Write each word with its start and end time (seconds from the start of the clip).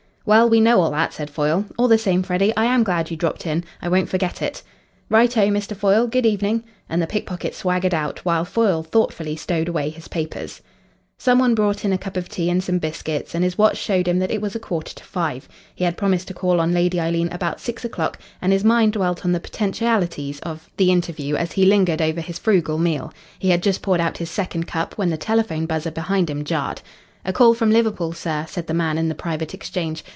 "Well, 0.23 0.47
we 0.47 0.59
know 0.61 0.81
all 0.81 0.91
that," 0.91 1.13
said 1.13 1.31
Foyle. 1.31 1.65
"All 1.79 1.87
the 1.87 1.97
same, 1.97 2.21
Freddy, 2.21 2.55
I 2.55 2.65
am 2.65 2.83
glad 2.83 3.09
you 3.09 3.17
dropped 3.17 3.47
in: 3.47 3.63
I 3.81 3.89
won't 3.89 4.07
forget 4.07 4.39
it." 4.39 4.61
"Right 5.09 5.35
oh, 5.35 5.47
Mr. 5.49 5.75
Foyle. 5.75 6.05
Good 6.05 6.27
evening." 6.27 6.63
And 6.87 7.01
the 7.01 7.07
pick 7.07 7.25
pocket 7.25 7.55
swaggered 7.55 7.93
out, 7.93 8.19
while 8.23 8.45
Foyle 8.45 8.83
thoughtfully 8.83 9.35
stowed 9.35 9.67
away 9.67 9.89
his 9.89 10.07
papers. 10.07 10.61
Some 11.17 11.39
one 11.39 11.55
brought 11.55 11.83
in 11.83 11.91
a 11.91 11.97
cup 11.97 12.17
of 12.17 12.29
tea 12.29 12.51
and 12.51 12.63
some 12.63 12.77
biscuits, 12.77 13.33
and 13.33 13.43
his 13.43 13.57
watch 13.57 13.77
showed 13.79 14.07
him 14.07 14.19
that 14.19 14.29
it 14.29 14.41
was 14.43 14.55
a 14.55 14.59
quarter 14.59 14.93
to 14.93 15.03
five. 15.03 15.49
He 15.73 15.85
had 15.85 15.97
promised 15.97 16.27
to 16.27 16.35
call 16.35 16.61
on 16.61 16.71
Lady 16.71 16.99
Eileen 16.99 17.29
about 17.31 17.59
six 17.59 17.83
o'clock, 17.83 18.19
and 18.43 18.53
his 18.53 18.63
mind 18.63 18.93
dwelt 18.93 19.25
on 19.25 19.31
the 19.31 19.39
potentialities 19.39 20.39
of 20.41 20.69
the 20.77 20.91
interview 20.91 21.35
as 21.35 21.53
he 21.53 21.65
lingered 21.65 22.01
over 22.01 22.21
his 22.21 22.37
frugal 22.37 22.77
meal. 22.77 23.11
He 23.39 23.49
had 23.49 23.63
just 23.63 23.81
poured 23.81 23.99
out 23.99 24.19
his 24.19 24.29
second 24.29 24.67
cup, 24.67 24.99
when 24.99 25.09
the 25.09 25.17
telephone 25.17 25.65
buzzer 25.65 25.91
behind 25.91 26.29
him 26.29 26.43
jarred. 26.43 26.83
"A 27.25 27.33
call 27.33 27.53
from 27.55 27.69
Liverpool, 27.71 28.13
sir," 28.13 28.45
said 28.47 28.65
the 28.67 28.73
man 28.75 28.97
in 28.99 29.09
the 29.09 29.15
private 29.15 29.53
exchange. 29.55 30.03